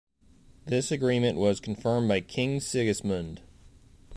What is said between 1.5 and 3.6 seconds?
confirmed by King Sigismund.